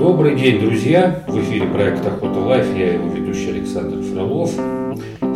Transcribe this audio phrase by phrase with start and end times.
[0.00, 1.22] Добрый день, друзья!
[1.28, 4.50] В эфире проект Охота Life, я его ведущий Александр Фролов.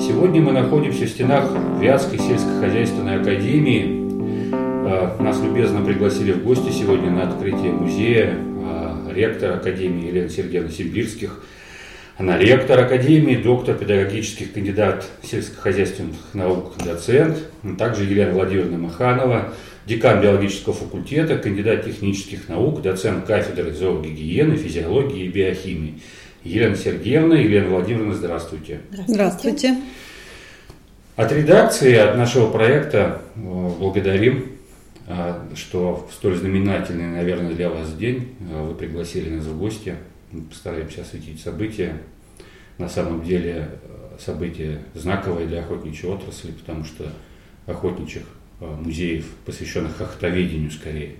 [0.01, 4.50] Сегодня мы находимся в стенах Вятской сельскохозяйственной академии.
[4.54, 10.71] А, нас любезно пригласили в гости сегодня на открытие музея а, ректор Академии Елена Сергеевна
[10.71, 11.44] Симбирских.
[12.17, 17.37] Она ректор Академии, доктор педагогических кандидат сельскохозяйственных наук, доцент.
[17.77, 19.52] Также Елена Владимировна Маханова,
[19.87, 26.00] декан биологического факультета, кандидат технических наук, доцент кафедры зоогигиены, физиологии и биохимии.
[26.42, 28.80] Елена Сергеевна, Елена Владимировна, здравствуйте.
[29.06, 29.76] Здравствуйте.
[31.16, 33.40] От редакции, от нашего проекта э,
[33.78, 34.52] благодарим,
[35.06, 39.95] э, что в столь знаменательный, наверное, для вас день э, вы пригласили нас в гости.
[40.32, 41.96] Мы постараемся осветить события.
[42.78, 43.68] На самом деле
[44.18, 47.04] события знаковые для охотничьей отрасли, потому что
[47.66, 48.24] охотничьих
[48.80, 51.16] музеев, посвященных охотоведению скорее,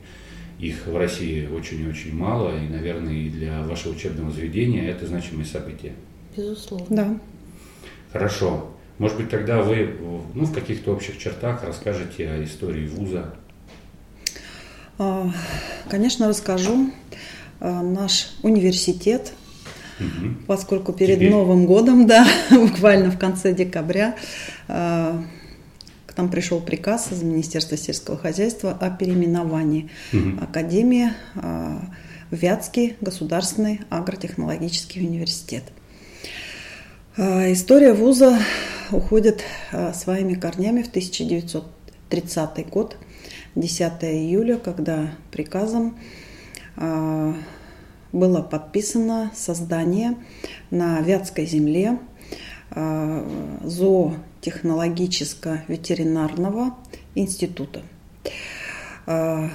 [0.59, 5.07] их в России очень и очень мало, и, наверное, и для вашего учебного заведения это
[5.07, 5.93] значимое событие.
[6.37, 6.87] Безусловно.
[6.91, 7.19] Да.
[8.13, 8.71] Хорошо.
[8.99, 9.97] Может быть, тогда вы
[10.35, 13.35] ну, в каких-то общих чертах расскажете о истории вуза?
[14.99, 15.31] А,
[15.89, 16.93] конечно, расскажу.
[17.61, 19.33] А, наш университет,
[19.99, 20.35] угу.
[20.47, 21.31] поскольку перед Теперь?
[21.31, 24.17] Новым годом, да, буквально в конце декабря,
[24.69, 25.25] а,
[26.15, 30.45] к нам пришел приказ из Министерства сельского хозяйства о переименовании угу.
[30.45, 35.65] Академии в Вятский государственный агротехнологический университет.
[37.17, 38.39] История вуза
[38.93, 39.43] уходит
[39.93, 42.97] своими корнями в 1930 год,
[43.57, 45.99] 10 июля, когда приказом
[48.13, 50.17] было подписано создание
[50.71, 51.99] на Вятской земле
[54.45, 56.75] зоотехнологическо-ветеринарного
[57.15, 57.83] института.
[59.07, 59.51] В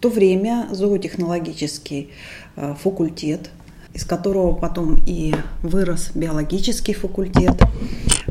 [0.00, 2.10] то время зоотехнологический
[2.54, 3.50] факультет
[3.96, 7.62] из которого потом и вырос биологический факультет,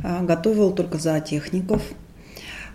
[0.04, 1.82] а, готовил только зоотехников.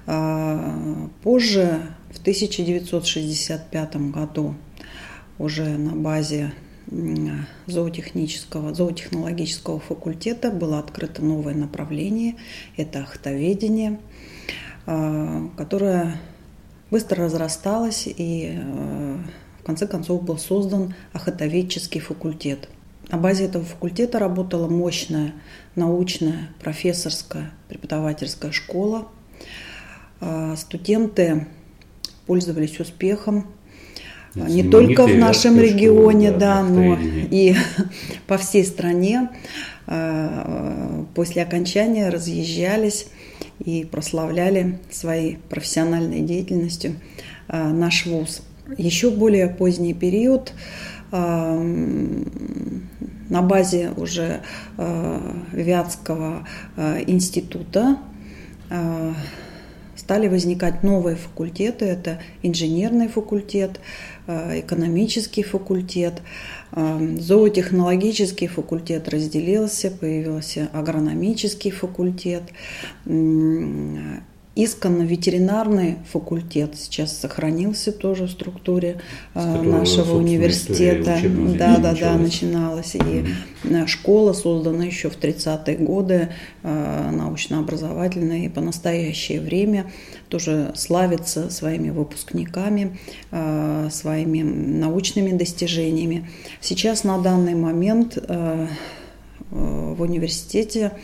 [0.09, 1.83] А, позже,
[2.13, 4.57] в 1965 году,
[5.39, 6.53] уже на базе
[7.67, 12.37] зоотехнического, зоотехнологического факультета было открыто новое направление–
[12.77, 14.01] это охотоведение,
[14.87, 16.21] а, которое
[16.91, 18.59] быстро разрасталось и
[19.61, 22.69] в конце концов был создан охотоведческий факультет–
[23.11, 25.33] на базе этого факультета работала мощная
[25.75, 29.09] научная, профессорская, преподавательская школа.
[30.21, 31.49] А, студенты
[32.27, 33.49] пользовались успехом
[34.35, 36.99] не только в нашем регионе, да, да но
[37.31, 37.55] и
[38.27, 39.29] по всей стране.
[39.87, 43.09] А, после окончания разъезжались
[43.59, 46.95] и прославляли своей профессиональной деятельностью
[47.49, 48.43] а, наш вуз.
[48.79, 50.53] Еще более поздний период
[53.31, 54.43] на базе уже
[54.77, 57.97] э, Вятского э, института
[58.69, 59.13] э,
[60.11, 61.85] стали возникать новые факультеты.
[61.85, 63.79] Это инженерный факультет,
[64.27, 66.21] экономический факультет,
[66.73, 72.43] зоотехнологический факультет разделился, появился агрономический факультет,
[74.57, 79.01] исконно ветеринарный факультет сейчас сохранился тоже в структуре
[79.35, 81.19] э, нашего университета.
[81.57, 82.97] Да, да, да, начиналась.
[82.97, 83.25] И
[83.87, 86.31] школа создана еще в 30-е годы,
[86.63, 89.91] э, научно-образовательная, и по настоящее время
[90.29, 92.97] тоже славится своими выпускниками,
[93.91, 96.29] своими научными достижениями.
[96.61, 98.17] Сейчас на данный момент
[99.51, 100.99] в университете а,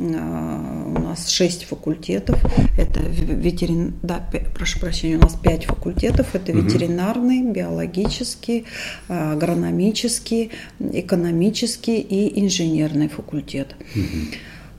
[0.00, 2.40] у нас шесть факультетов.
[2.78, 3.94] Это ветерин...
[4.02, 4.24] да,
[4.54, 6.34] прошу прощения, у нас пять факультетов.
[6.34, 8.64] Это ветеринарный, биологический,
[9.08, 10.50] а, агрономический,
[10.80, 13.76] экономический и инженерный факультет.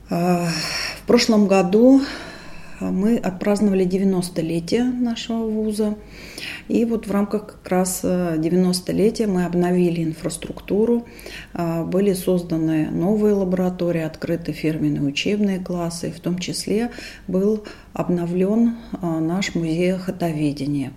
[0.08, 2.02] В прошлом году
[2.90, 5.96] мы отпраздновали 90-летие нашего вуза.
[6.68, 11.06] И вот в рамках как раз 90-летия э, мы обновили инфраструктуру,
[11.54, 16.90] э, были созданы новые лаборатории, открыты фирменные учебные классы, в том числе
[17.28, 20.92] был обновлен э, наш музей охотоведения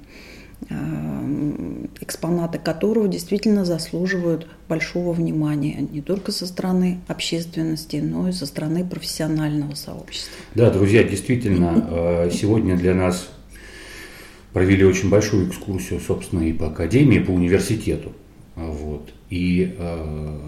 [2.01, 8.85] экспонаты которого действительно заслуживают большого внимания не только со стороны общественности, но и со стороны
[8.85, 10.33] профессионального сообщества.
[10.55, 13.27] Да, друзья, действительно, сегодня для нас
[14.55, 18.13] провели очень большую экскурсию, собственно, и по академии, и по университету.
[18.55, 19.09] Вот.
[19.29, 20.39] И э,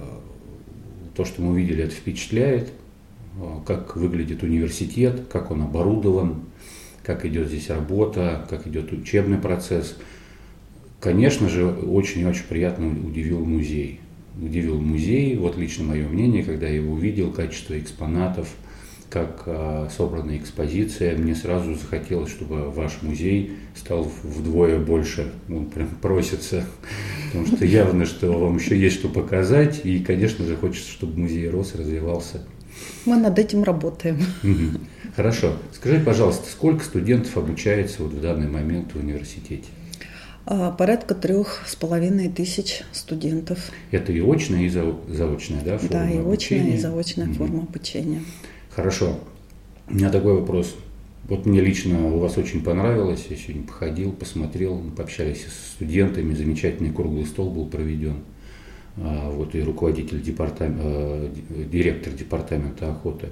[1.14, 6.44] то, что мы увидели, это впечатляет, э, как выглядит университет, как он оборудован,
[7.08, 9.96] как идет здесь работа, как идет учебный процесс,
[11.00, 14.02] конечно же, очень-очень приятно удивил музей.
[14.40, 18.50] Удивил музей, вот лично мое мнение, когда я его увидел, качество экспонатов,
[19.10, 25.32] как а, собранная экспозиция, мне сразу захотелось, чтобы ваш музей стал вдвое больше.
[25.50, 26.66] Он прям просится,
[27.28, 31.50] потому что явно, что вам еще есть что показать, и, конечно же, хочется, чтобы музей
[31.50, 32.46] рос, развивался.
[33.06, 34.20] Мы над этим работаем.
[35.16, 35.54] Хорошо.
[35.74, 39.66] Скажите, пожалуйста, сколько студентов обучается вот в данный момент в университете?
[40.46, 43.60] А, порядка трех с половиной тысяч студентов.
[43.92, 46.62] Это и очная, и заочная, да, форма Да, и обучения?
[46.62, 47.34] очная, и заочная угу.
[47.34, 48.22] форма обучения.
[48.74, 49.20] Хорошо.
[49.90, 50.76] У меня такой вопрос.
[51.28, 56.94] Вот мне лично у вас очень понравилось, я сегодня походил, посмотрел, пообщались с студентами, замечательный
[56.94, 58.18] круглый стол был проведен.
[59.00, 61.30] А, вот и руководитель департамента, э,
[61.72, 63.28] директор департамента охоты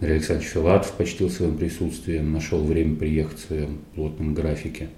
[0.00, 4.88] Андрей Александрович Филатов почтил своим присутствием, нашел время приехать в своем плотном графике.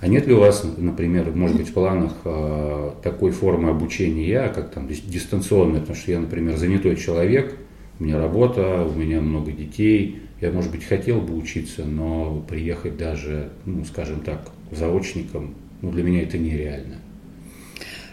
[0.00, 4.70] А нет ли у вас, например, может быть, в планах э, такой формы обучения, как
[4.70, 7.54] там дистанционная, потому что я, например, занятой человек,
[7.98, 12.96] у меня работа, у меня много детей, я, может быть, хотел бы учиться, но приехать
[12.96, 16.96] даже, ну, скажем так, заочником, ну, для меня это нереально.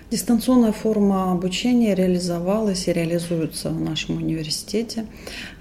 [0.10, 5.06] Дистанционная форма обучения реализовалась и реализуется в нашем университете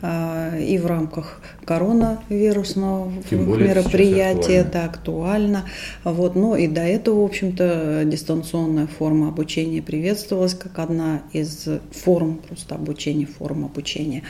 [0.02, 5.64] а, и в рамках коронавирусного мероприятия, это актуально.
[6.04, 12.36] Вот, но и до этого, в общем-то, дистанционная форма обучения приветствовалась как одна из форм
[12.46, 14.22] просто обучения, форм обучения.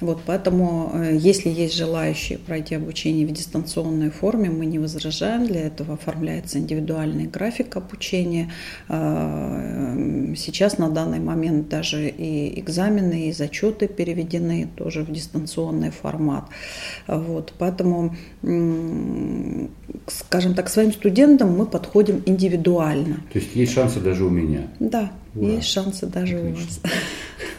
[0.00, 5.46] Вот, поэтому, э, если есть желающие пройти обучение в дистанционной форме, мы не возражаем.
[5.46, 8.50] Для этого оформляется индивидуальный график обучения.
[9.58, 16.44] А, сейчас на данный момент даже и экзамены, и зачеты переведены тоже в дистанционный формат.
[17.06, 18.14] Вот, поэтому,
[20.06, 23.16] скажем так, своим студентам мы подходим индивидуально.
[23.32, 24.68] То есть есть шансы даже у меня?
[24.78, 25.52] Да, Ура.
[25.52, 26.52] есть шансы даже Отлично.
[26.52, 26.80] у вас.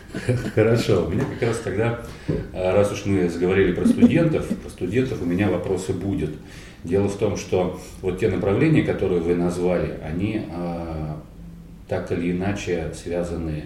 [0.56, 1.06] Хорошо.
[1.06, 2.02] У меня как раз тогда,
[2.54, 6.32] а, раз уж мы заговорили про студентов, про студентов у меня вопросы будет.
[6.84, 11.22] Дело в том, что вот те направления, которые вы назвали, они а,
[11.90, 13.66] так или иначе связаны,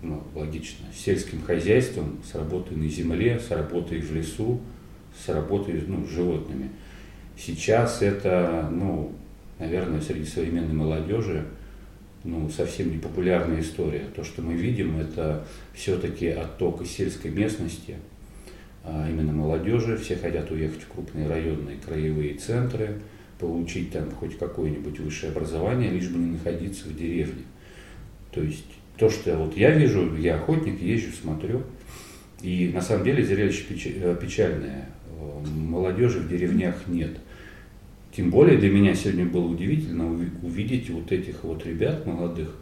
[0.00, 4.60] ну, логично, с сельским хозяйством, с работой на земле, с работой в лесу,
[5.18, 6.70] с работой ну, с животными.
[7.36, 9.12] Сейчас это, ну,
[9.58, 11.44] наверное, среди современной молодежи
[12.24, 14.04] ну, совсем не популярная история.
[14.14, 15.44] То, что мы видим, это
[15.74, 17.96] все-таки отток из сельской местности,
[18.84, 19.96] а именно молодежи.
[19.96, 23.00] Все хотят уехать в крупные районные краевые центры,
[23.38, 27.44] получить там хоть какое-нибудь высшее образование, лишь бы не находиться в деревне.
[28.32, 31.62] То есть то, что вот я вижу, я охотник, езжу, смотрю,
[32.42, 34.88] и на самом деле зрелище э, печальное.
[35.54, 37.18] Молодежи в деревнях нет–
[38.18, 40.10] тем более для меня сегодня было удивительно
[40.42, 42.52] увидеть вот этих вот ребят молодых,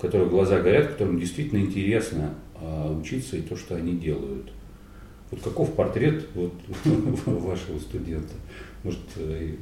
[0.00, 4.50] которых глаза горят, которым действительно интересно а, учиться и то, что они делают.
[5.34, 6.52] Вот каков портрет вот,
[7.26, 8.34] вашего студента?
[8.84, 9.56] Может, Елена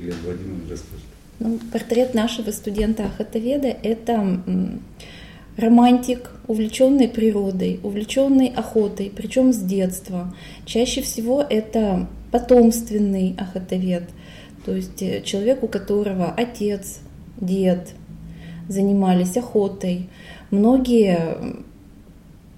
[0.00, 1.04] э, Владимировна расскажет?
[1.38, 4.42] Ну, портрет нашего студента Ахатоведа– это
[5.56, 10.34] романтик, увлеченный природой, увлеченный охотой, причем с детства.
[10.66, 14.04] Чаще всего это потомственный ахатовед–
[14.64, 17.00] то есть э, человек, у которого отец,
[17.40, 17.94] дед
[18.68, 20.08] занимались охотой.
[20.50, 21.36] Многие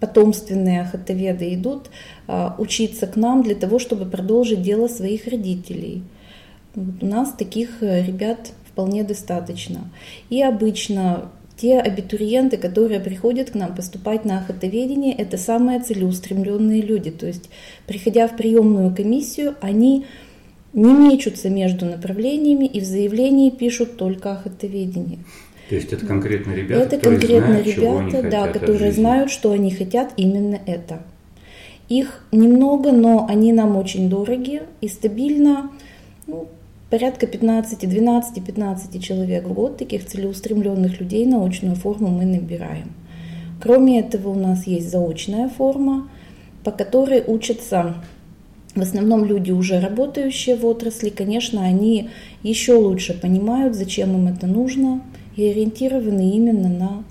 [0.04, 1.90] потомственные охотоведы идут
[2.26, 6.02] а, учиться к нам для того, чтобы продолжить дело своих родителей.
[6.74, 9.90] Вот у нас таких э, ребят вполне достаточно.
[10.28, 17.10] И обычно те абитуриенты, которые приходят к нам поступать на охотоведение, это самые целеустремленные люди.
[17.10, 17.48] То есть,
[17.86, 20.04] приходя в приемную комиссию, они
[20.74, 25.20] не мечутся между направлениями и в заявлении пишут только о хатоведении.
[25.68, 28.92] То есть это конкретно ребята, это которые конкретно знают, ребята, чего они да, хотят которые
[28.92, 31.02] знают, что они хотят именно это.
[31.88, 35.70] Их немного, но они нам очень дороги и стабильно
[36.26, 36.48] ну,
[36.90, 42.92] порядка 15, 12, 15 человек в год таких целеустремленных людей на очную форму мы набираем.
[43.62, 46.08] Кроме этого у нас есть заочная форма,
[46.62, 47.96] по которой учатся
[48.74, 52.10] в основном люди, уже работающие в отрасли, конечно, они
[52.42, 55.00] еще лучше понимают, зачем им это нужно,
[55.36, 57.04] и ориентированы именно на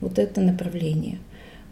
[0.00, 1.18] вот это направление.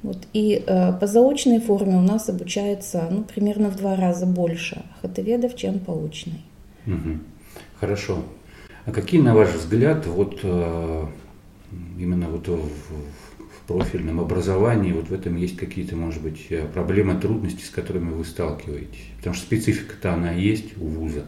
[0.02, 0.18] Вот.
[0.32, 5.56] И э, по заочной форме у нас обучается ну, примерно в два раза больше охотоведов,
[5.56, 6.40] чем по очной.
[6.86, 7.18] Угу.
[7.80, 8.22] Хорошо.
[8.86, 11.06] А какие, на ваш взгляд, вот э,
[11.98, 12.60] именно вот в,
[13.66, 18.24] профильном образовании, вот в этом есть какие-то, может быть, э, проблемы, трудности, с которыми вы
[18.24, 19.10] сталкиваетесь?
[19.18, 21.26] Потому что специфика-то она есть у вуза.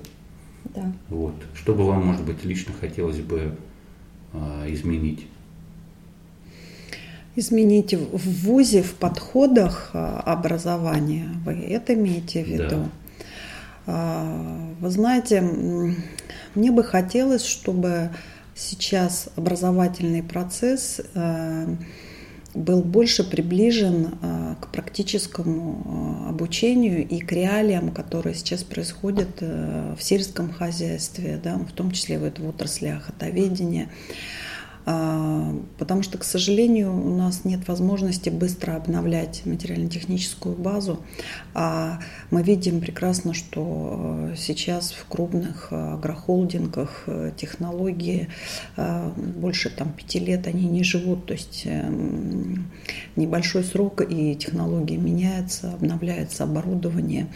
[0.75, 0.91] Да.
[1.11, 1.35] Вот.
[1.55, 3.57] Что бы вам, может быть, лично хотелось бы
[4.67, 5.27] изменить?
[7.37, 12.89] Изменить в ВУЗе, в подходах образования, вы это имеете в виду?
[13.87, 14.71] Да.
[14.81, 15.41] Вы знаете,
[16.55, 18.11] мне бы хотелось, чтобы
[18.55, 21.01] сейчас образовательный процесс
[22.55, 29.95] был больше приближен а, к практическому а, обучению и к реалиям, которые сейчас происходят э,
[29.99, 33.89] в сельском хозяйстве, да, в том числе в, в отрасли охотоведения.
[33.89, 34.50] А,
[34.85, 41.01] потому что, к сожалению, у нас нет возможности быстро обновлять материально-техническую базу.
[41.55, 48.29] А мы видим прекрасно, что э, сейчас в крупных э, агрохолдингах э, технологии
[49.17, 51.27] больше там, пяти лет они не живут.
[51.27, 52.71] То есть эм,
[53.17, 57.29] небольшой срок и технологии меняются, обновляется оборудование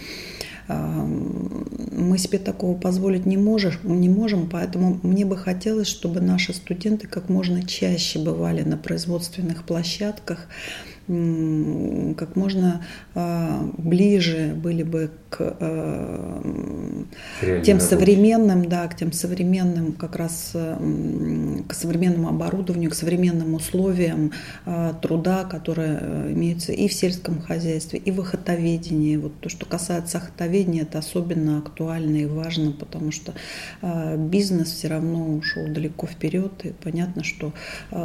[0.69, 7.07] мы себе такого позволить не можем, не можем, поэтому мне бы хотелось, чтобы наши студенты
[7.07, 10.49] как можно чаще бывали на производственных площадках,
[11.07, 12.81] как можно
[13.15, 17.05] а, ближе были бы к э,
[17.63, 20.53] тем современным, да, к тем современным как раз
[21.69, 24.33] к современному оборудованию, к современным условиям
[24.65, 29.17] а, труда, которые э, имеются и в сельском хозяйстве, и в охотоведении.
[29.17, 33.35] Вот то, что касается охотоведения, это особенно актуально и важно, потому что
[33.83, 37.53] а, бизнес все равно ушел далеко вперед, и понятно, что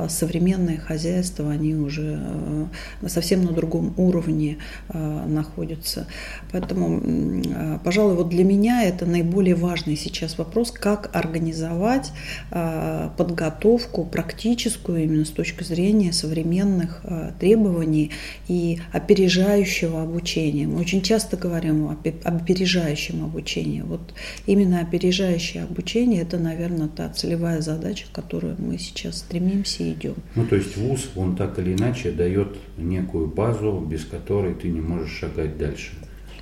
[0.09, 2.65] современные хозяйства, они уже э,
[3.07, 4.57] совсем на другом уровне
[4.89, 6.07] э, находятся.
[6.51, 12.11] Поэтому, э, пожалуй, вот для меня это наиболее важный сейчас вопрос, как организовать
[12.51, 17.01] э, подготовку практическую именно с точки зрения современных
[17.39, 18.11] требований
[18.47, 20.67] и опережающего обучения.
[20.67, 23.81] Мы очень часто говорим об опережающем обучении.
[23.81, 24.13] Вот
[24.45, 30.15] именно опережающее обучение– это, наверное, та целевая задача, к которой мы сейчас стремимся и идем.
[30.35, 34.81] Ну, то есть ВУЗ, он так или иначе дает некую базу, без которой ты не
[34.81, 35.91] можешь шагать дальше.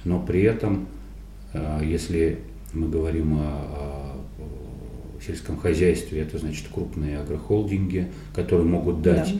[0.03, 0.87] Но при этом,
[1.53, 2.39] э, если
[2.73, 4.17] мы говорим о, о
[5.25, 9.35] сельском хозяйстве, это значит крупные агрохолдинги, которые могут дать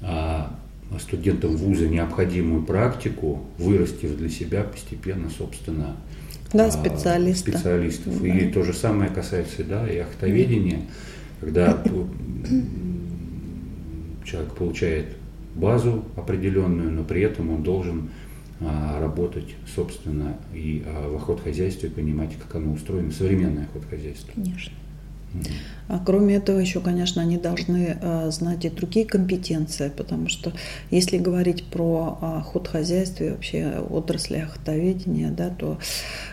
[0.00, 0.50] да.
[0.98, 5.96] студентам вуза необходимую практику, вырастив для себя постепенно, собственно,
[6.52, 7.50] да, специалиста.
[7.50, 8.20] специалистов.
[8.20, 8.28] Да.
[8.28, 10.82] И то же самое касается да, и ахтоведения,
[11.40, 11.82] когда
[14.24, 15.06] человек получает
[15.54, 18.10] базу определенную, но при этом он должен
[18.60, 24.32] а, работать, собственно, и а, в охотхозяйстве, понимать, как оно устроено, современное охотхозяйство.
[24.32, 24.72] Конечно.
[25.88, 30.52] А кроме этого, еще, конечно, они должны э, знать и другие компетенции, потому что
[30.90, 35.78] если говорить про ход хозяйства и вообще отрасли охотоведения, да, то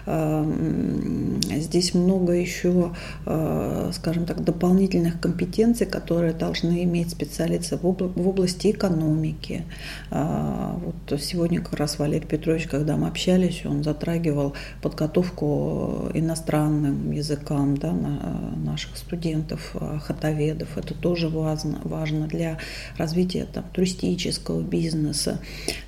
[0.06, 2.94] э, здесь много еще,
[3.25, 9.63] э, скажем так, дополнительных компетенций, которые должны иметь специалисты в, об, в области экономики.
[10.12, 17.75] Э, вот сегодня как раз Валерий Петрович, когда мы общались, он затрагивал подготовку иностранным языкам
[17.75, 20.77] да, на, наших наших студентов, э, хатоведов.
[20.77, 22.58] Это тоже важно, важно для
[22.98, 25.39] развития там, туристического бизнеса.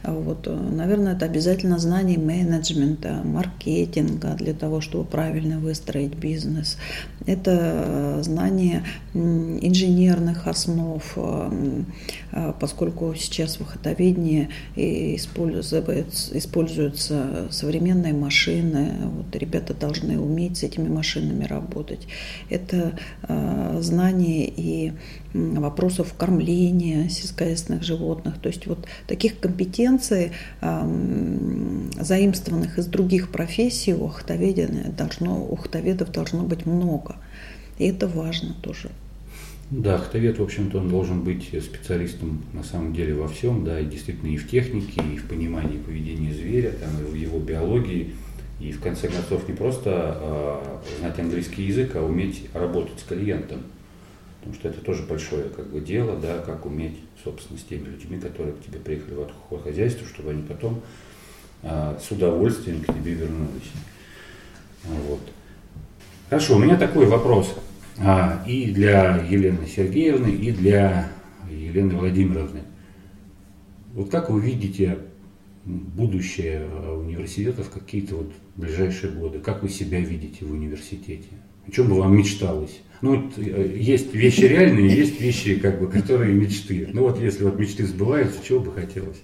[0.03, 6.77] Вот, э, наверное, это обязательно знание менеджмента, маркетинга для того, чтобы правильно выстроить бизнес.
[7.25, 11.17] Это э, знание инженерных основ,
[12.59, 15.81] поскольку сейчас в хатоведении используются
[17.51, 18.93] современные машины.
[19.03, 22.07] Вот, ребята должны уметь с этими машинами работать.
[22.49, 22.90] Это
[23.27, 24.93] Э, знания и
[25.33, 28.35] вопросов кормления сельскохозяйственных животных.
[28.41, 30.31] То есть вот таких компетенций,
[31.99, 37.15] заимствованных из других профессий, у ахтоведов должно, у ахтоведов должно быть много.
[37.79, 38.89] И это важно тоже.
[39.71, 43.85] Да, ахтовед, в общем-то, он должен быть специалистом на самом деле во всем, да, и
[43.85, 48.13] действительно и в технике, и в понимании поведения зверя, там, и в его биологии,
[48.61, 53.63] и в конце концов не просто э, знать английский язык, а уметь работать с клиентом.
[54.39, 58.19] Потому что это тоже большое как бы, дело, да, как уметь, собственно, с теми людьми,
[58.19, 59.15] которые к тебе приехали
[59.49, 60.81] в хозяйство, чтобы они потом
[61.63, 63.71] э, с удовольствием к тебе вернулись.
[64.83, 65.21] Вот.
[66.29, 67.55] Хорошо, у меня такой вопрос
[67.97, 71.11] а, и для Елены Сергеевны, и для
[71.49, 72.61] Елены Владимировны.
[73.93, 74.99] Вот как вы видите
[75.65, 79.39] будущее э, университетов какие-то вот ближайшие годы?
[79.39, 81.27] Как вы себя видите в университете?
[81.67, 82.81] О чем бы вам мечталось?
[83.01, 86.87] Ну, вот, э, есть вещи реальные, есть вещи, как бы, которые мечты.
[86.91, 89.17] Ну вот если вот мечты сбываются, чего бы хотелось?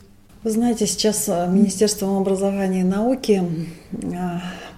[0.44, 3.44] Вы знаете, сейчас э, Министерством образования и науки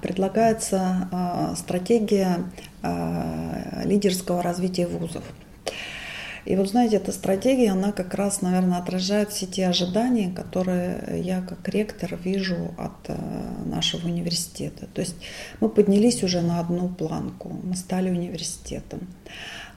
[0.01, 1.10] предлагается
[1.58, 2.46] стратегия
[3.84, 5.24] лидерского развития вузов.
[6.50, 11.41] И вот знаете, эта стратегия, она как раз, наверное, отражает все те ожидания, которые я
[11.41, 13.15] как ректор вижу от э,
[13.65, 14.88] нашего университета.
[14.91, 15.15] То есть
[15.60, 19.01] мы поднялись уже на одну планку, мы стали университетом.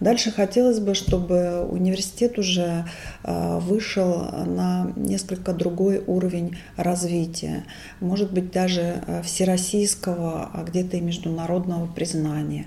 [0.00, 2.86] Дальше хотелось бы, чтобы университет уже
[3.22, 7.64] э, вышел на несколько другой уровень развития,
[8.00, 12.64] может быть даже э, всероссийского, а где-то и международного признания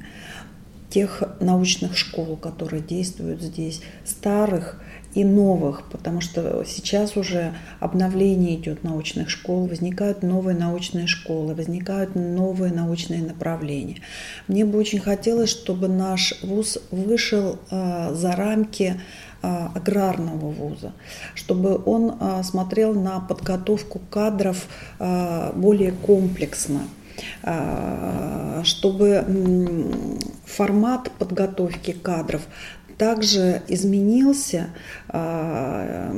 [0.89, 4.80] тех научных школ, которые действуют здесь, старых
[5.15, 12.15] и новых, потому что сейчас уже обновление идет научных школ, возникают новые научные школы, возникают
[12.15, 14.01] новые научные направления.
[14.48, 19.00] Мне бы очень хотелось, чтобы наш вуз вышел а, за рамки
[19.42, 20.92] а, аграрного вуза,
[21.34, 24.68] чтобы он а, смотрел на подготовку кадров
[25.00, 26.82] более комплексно
[28.63, 29.25] чтобы
[30.45, 32.41] формат подготовки кадров
[32.98, 34.67] также изменился
[35.10, 36.12] а,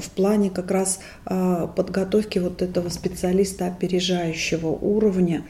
[0.00, 5.44] в плане как раз а, подготовки вот этого специалиста опережающего уровня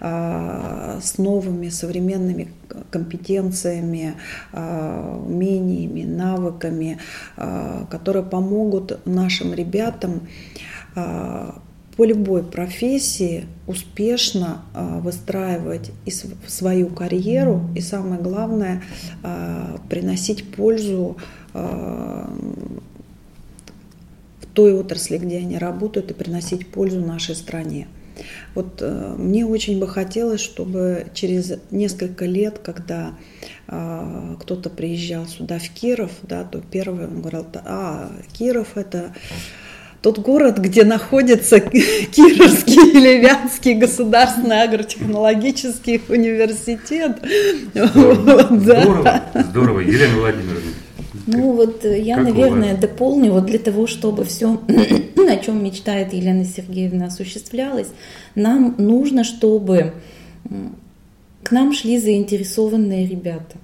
[0.00, 2.52] а, с новыми современными
[2.90, 4.14] компетенциями,
[4.52, 6.98] умениями, навыками,
[7.90, 10.22] которые помогут нашим ребятам
[11.96, 18.82] по любой профессии успешно а, выстраивать и свою карьеру, и самое главное,
[19.22, 21.16] а, приносить пользу
[21.52, 22.28] а,
[24.40, 27.86] в той отрасли, где они работают, и приносить пользу нашей стране.
[28.54, 33.14] Вот э, мне очень бы хотелось, чтобы через несколько лет, когда
[33.66, 39.12] э, кто-то приезжал сюда в Киров, да, то первый он говорил, а Киров это
[40.04, 47.22] тот город, где находится Кировский или Вятский государственный агротехнологический университет.
[47.72, 49.80] Здорово, здорово, здорово.
[49.80, 50.70] Елена Владимировна.
[51.26, 54.60] Ну вот э, я, наверное, дополню, вот для того, чтобы все,
[55.16, 57.88] о чем мечтает Елена Сергеевна, осуществлялось,
[58.34, 59.94] нам нужно, чтобы
[61.42, 63.56] к нам шли заинтересованные ребята.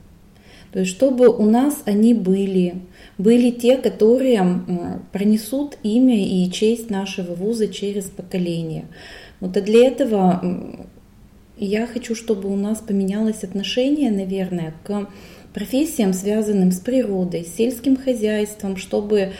[0.72, 2.76] То есть, чтобы у нас они были,
[3.20, 4.62] были те, которые
[5.12, 8.86] пронесут имя и честь нашего вуза через поколение.
[9.40, 10.86] Вот а для этого
[11.58, 15.08] я хочу, чтобы у нас поменялось отношение, наверное, к
[15.52, 19.32] профессиям, связанным с природой, с сельским хозяйством, чтобы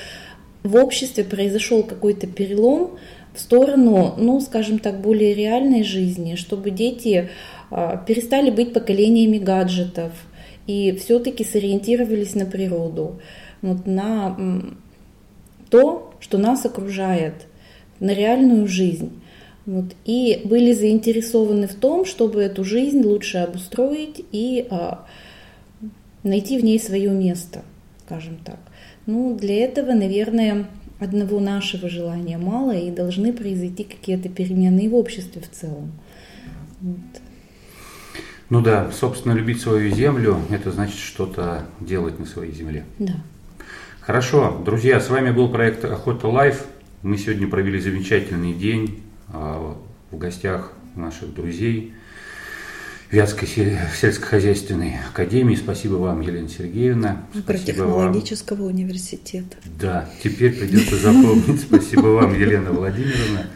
[0.63, 2.99] в обществе произошел какой-то перелом
[3.33, 7.31] в сторону, ну, скажем так, более реальной жизни, чтобы дети
[7.71, 10.13] а, перестали быть поколениями гаджетов
[10.67, 13.21] и все-таки сориентировались на природу
[13.63, 14.37] вот на
[15.69, 17.47] то, что нас окружает,
[18.01, 19.21] на реальную жизнь.
[19.67, 25.07] Вот, и были заинтересованы в том, чтобы эту жизнь лучше обустроить и а,
[26.23, 27.63] найти в ней свое место,
[28.07, 28.59] скажем так.
[29.07, 30.67] Ну, для этого, наверное,
[30.99, 35.93] одного нашего желания мало, и должны произойти какие-то перемены в обществе в целом.
[36.81, 36.99] Вот.
[38.49, 42.85] Ну да, собственно, любить свою землю– это значит что-то делать на своей земле.
[42.99, 43.15] Да.
[44.11, 46.65] Хорошо, друзья, с вами был проект Охота Life.
[47.03, 49.77] Мы сегодня провели замечательный день а,
[50.11, 51.95] в гостях наших друзей
[53.13, 55.55] Вятской сельскохозяйственной академии.
[55.55, 57.25] Спасибо вам, Елена Сергеевна.
[57.37, 59.57] Агротехнологического университета.
[59.79, 61.61] Да, теперь придется запомнить.
[61.69, 63.47] Спасибо вам, Елена Владимировна.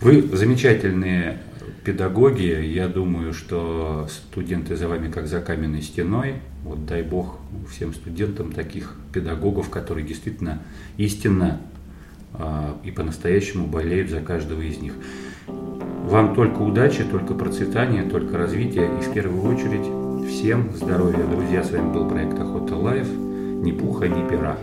[0.00, 1.38] Вы замечательные
[1.86, 2.64] педагоги.
[2.64, 6.34] Я думаю, что студенты за вами как за каменной стеной.
[6.64, 7.38] Вот дай бог
[7.70, 10.62] всем студентам таких педагогов, которые действительно
[10.96, 11.60] истинно
[12.34, 14.94] э, и по-настоящему болеют за каждого из них.
[15.46, 19.86] Вам только удачи, только процветания, только развития и в первую очередь
[20.28, 21.24] всем здоровья.
[21.24, 23.06] Друзья, с вами был проект Охота Life.
[23.08, 24.56] Ни пуха, ни пера.